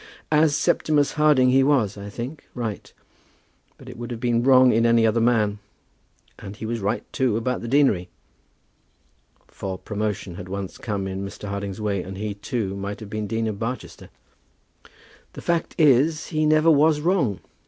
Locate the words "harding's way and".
11.49-12.17